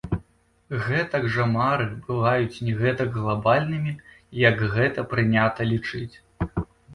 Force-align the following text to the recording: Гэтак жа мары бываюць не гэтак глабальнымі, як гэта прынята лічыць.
Гэтак 0.85 1.25
жа 1.35 1.43
мары 1.55 1.85
бываюць 2.07 2.61
не 2.69 2.73
гэтак 2.79 3.09
глабальнымі, 3.19 3.93
як 4.47 4.65
гэта 4.73 5.05
прынята 5.13 5.61
лічыць. 5.71 6.15